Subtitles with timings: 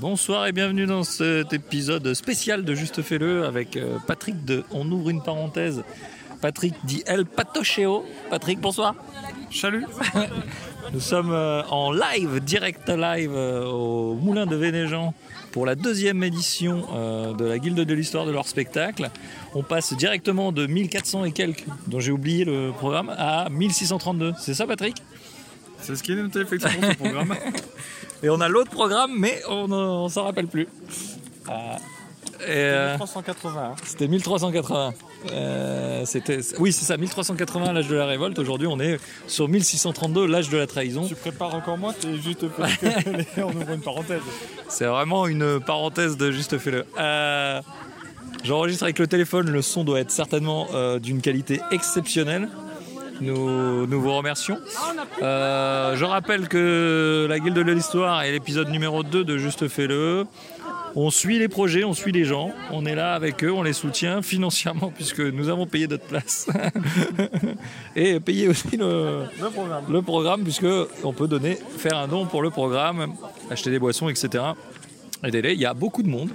[0.00, 4.90] Bonsoir et bienvenue dans cet épisode spécial de Juste Fais-le avec euh, Patrick de On
[4.90, 5.82] ouvre une parenthèse.
[6.40, 8.06] Patrick dit El Patocheo.
[8.30, 8.94] Patrick, bonsoir.
[9.52, 9.84] Salut.
[10.94, 15.12] Nous sommes euh, en live, direct live euh, au Moulin de Vénéjean
[15.52, 19.10] pour la deuxième édition euh, de la Guilde de l'Histoire de leur spectacle.
[19.54, 24.32] On passe directement de 1400 et quelques, dont j'ai oublié le programme, à 1632.
[24.38, 24.96] C'est ça Patrick?
[25.82, 27.34] C'est ce qui est noté effectivement ce programme.
[28.22, 29.68] Et on a l'autre programme, mais on
[30.04, 30.68] ne s'en rappelle plus.
[31.48, 31.76] Ah.
[32.42, 33.76] Et, euh, 380.
[33.84, 34.92] C'était 1380.
[35.30, 38.38] Euh, c'était, oui, c'est ça, 1380 l'âge de la révolte.
[38.38, 41.06] Aujourd'hui, on est sur 1632 l'âge de la trahison.
[41.06, 42.86] Tu prépares encore moins, t'es juste parce que
[43.42, 44.22] on ouvre une parenthèse.
[44.68, 46.86] C'est vraiment une parenthèse de juste fais-le.
[46.98, 47.60] Euh,
[48.42, 50.66] J'enregistre avec le téléphone, le son doit être certainement
[50.98, 52.48] d'une qualité exceptionnelle.
[53.20, 54.58] Nous, nous vous remercions.
[55.22, 60.24] Euh, je rappelle que la Guilde de l'Histoire est l'épisode numéro 2 de Juste Fais-le.
[60.96, 63.72] On suit les projets, on suit les gens, on est là avec eux, on les
[63.72, 66.48] soutient financièrement puisque nous avons payé notre place.
[67.96, 69.84] Et payer aussi le, Le programme.
[69.88, 70.66] le programme puisque
[71.04, 73.14] on peut donner, faire un don pour le programme,
[73.50, 74.42] acheter des boissons, etc.
[75.22, 75.52] Aidez-les.
[75.52, 76.30] Il y a beaucoup de monde.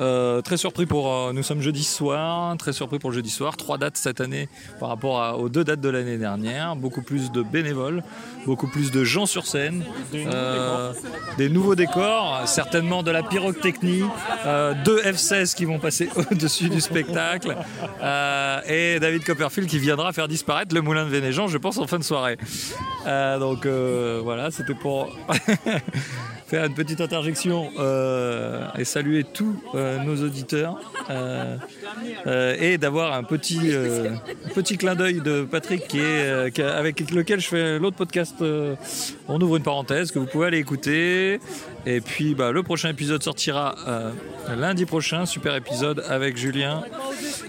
[0.00, 1.12] Euh, très surpris pour.
[1.12, 3.56] euh, nous sommes jeudi soir, très surpris pour le jeudi soir.
[3.56, 6.76] Trois dates cette année par rapport à- aux deux dates de l'année dernière.
[6.76, 8.02] Beaucoup plus de bénévoles,
[8.46, 10.92] beaucoup plus de gens sur scène, euh,
[11.36, 14.04] des nouveaux décors, certainement de la pyrotechnie,
[14.46, 17.56] euh, deux F-16 qui vont passer au-dessus du spectacle,
[18.02, 21.86] euh, et David Copperfield qui viendra faire disparaître le moulin de Vénéjean, je pense, en
[21.88, 22.38] fin de soirée.
[23.06, 25.08] Euh, donc euh, voilà, c'était pour
[26.46, 29.24] faire une petite interjection euh, et saluer
[29.74, 30.78] euh, nos auditeurs
[31.10, 31.56] euh,
[32.26, 34.10] euh, et d'avoir un petit, euh,
[34.54, 38.34] petit clin d'œil de Patrick qui est, euh, avec lequel je fais l'autre podcast.
[38.42, 38.74] euh,
[39.28, 41.40] on ouvre une parenthèse que vous pouvez aller écouter.
[41.86, 44.10] Et puis bah, le prochain épisode sortira euh,
[44.56, 46.82] lundi prochain, super épisode avec Julien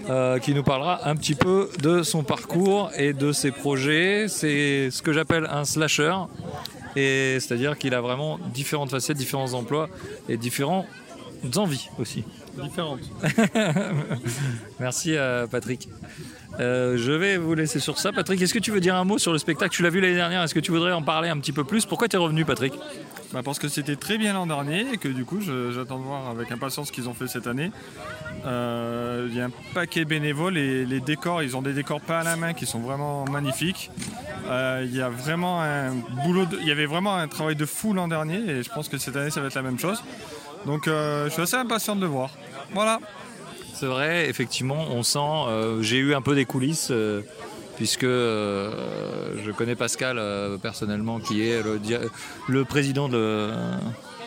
[0.08, 4.26] euh, qui nous parlera un petit peu de son parcours et de ses projets.
[4.28, 6.14] C'est ce que j'appelle un slasher.
[6.96, 9.88] Et c'est-à-dire qu'il a vraiment différentes facettes, différents emplois
[10.28, 10.86] et différentes
[11.56, 12.24] envies aussi.
[12.60, 13.00] Différente.
[14.80, 15.88] Merci euh, Patrick.
[16.58, 18.12] Euh, je vais vous laisser sur ça.
[18.12, 19.72] Patrick, est-ce que tu veux dire un mot sur le spectacle?
[19.74, 21.86] Tu l'as vu l'année dernière, est-ce que tu voudrais en parler un petit peu plus?
[21.86, 22.74] Pourquoi tu es revenu Patrick?
[23.32, 26.28] Bah parce que c'était très bien l'an dernier et que du coup j'attends de voir
[26.30, 27.70] avec impatience ce qu'ils ont fait cette année.
[28.44, 32.20] Euh, Il y a un paquet bénévole et les décors, ils ont des décors pas
[32.20, 33.90] à la main qui sont vraiment magnifiques.
[34.48, 35.92] Euh, Il y a vraiment un
[36.24, 38.88] boulot, de- il y avait vraiment un travail de fou l'an dernier et je pense
[38.88, 40.02] que cette année ça va être la même chose.
[40.66, 42.30] Donc euh, je suis assez impatient de le voir.
[42.72, 43.00] Voilà.
[43.74, 45.18] C'est vrai, effectivement, on sent.
[45.20, 46.88] euh, J'ai eu un peu des coulisses.
[46.90, 47.22] euh,
[47.76, 50.20] Puisque je connais Pascal
[50.60, 51.62] personnellement, qui est
[52.46, 53.48] le président de,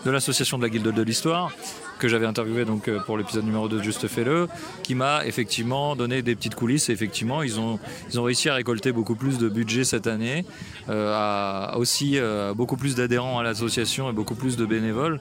[0.06, 1.52] de l'association de la Guilde de l'Histoire,
[2.00, 4.48] que j'avais interviewé donc euh, pour l'épisode numéro 2 de Juste Fais-le,
[4.84, 6.90] qui m'a effectivement donné des petites coulisses.
[6.90, 7.80] Et effectivement, ils ont,
[8.12, 10.46] ils ont réussi à récolter beaucoup plus de budget cette année,
[10.90, 15.20] euh, aussi euh, beaucoup plus d'adhérents à l'association et beaucoup plus de bénévoles.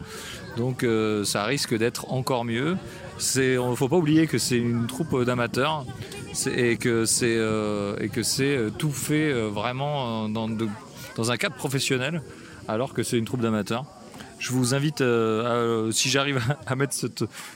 [0.57, 0.85] Donc
[1.25, 2.77] ça risque d'être encore mieux.
[3.37, 5.87] Il ne faut pas oublier que c'est une troupe d'amateurs
[6.55, 7.39] et que c'est
[8.77, 10.51] tout fait vraiment dans,
[11.17, 12.21] dans un cadre professionnel,
[12.69, 13.87] alors que c'est une troupe d'amateurs.
[14.43, 16.95] Je vous invite, euh, à- si j'arrive à, mettre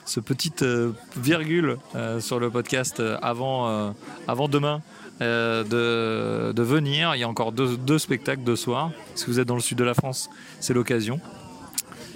[0.04, 3.90] ce petite euh, virgule euh, sur le podcast euh, avant, euh,
[4.28, 4.82] avant demain,
[5.20, 7.16] euh, de, de venir.
[7.16, 8.92] Il y a encore deux, deux spectacles de soir.
[9.16, 10.30] Si vous êtes dans le sud de la France,
[10.60, 11.18] c'est l'occasion.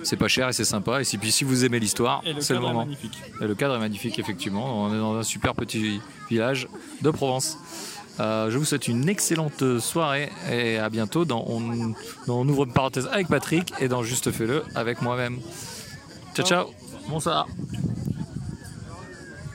[0.03, 1.01] C'est pas cher et c'est sympa.
[1.01, 2.87] Et si, puis si vous aimez l'histoire, c'est le moment.
[3.41, 4.85] Et le cadre est magnifique, effectivement.
[4.85, 6.69] On est dans un super petit village
[7.03, 7.59] de Provence.
[8.19, 11.95] Euh, je vous souhaite une excellente soirée et à bientôt dans On,
[12.27, 15.39] dans On ouvre une parenthèse avec Patrick et dans Juste Fais-le avec moi-même.
[16.35, 16.67] Ciao, ciao.
[17.09, 17.47] Bonsoir.